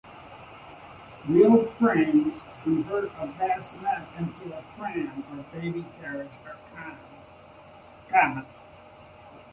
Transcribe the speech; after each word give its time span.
Wheeled 1.29 1.69
frames 1.77 2.33
to 2.33 2.63
convert 2.63 3.11
a 3.19 3.27
bassinet 3.37 4.01
into 4.17 4.57
a 4.57 4.63
pram 4.75 5.23
or 5.31 5.43
baby 5.53 5.85
carriage 6.01 6.27
are 6.43 6.95
common. 8.09 8.45